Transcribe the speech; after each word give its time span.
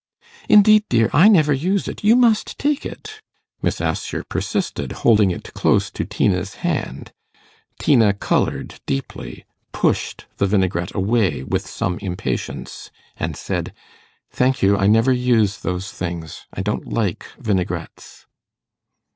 'Indeed, 0.49 0.83
dear, 0.89 1.11
I 1.13 1.27
never 1.27 1.53
use 1.53 1.87
it; 1.87 2.03
you 2.03 2.15
must 2.15 2.57
take 2.57 2.87
it,' 2.87 3.21
Miss 3.61 3.79
Assher 3.79 4.23
persisted, 4.23 4.93
holding 5.05 5.29
it 5.29 5.53
close 5.53 5.91
to 5.91 6.05
Tina's 6.05 6.55
hand. 6.65 7.13
Tina 7.77 8.11
coloured 8.13 8.79
deeply, 8.87 9.45
pushed 9.73 10.25
the 10.37 10.47
vinaigrette 10.47 10.95
away 10.95 11.43
with 11.43 11.67
some 11.67 11.99
impatience, 11.99 12.89
and 13.17 13.37
said, 13.37 13.73
'Thank 14.31 14.63
you, 14.63 14.75
I 14.75 14.87
never 14.87 15.11
use 15.13 15.59
those 15.59 15.91
things. 15.91 16.47
I 16.51 16.63
don't 16.63 16.87
like 16.91 17.27
vinaigrettes. 17.37 18.25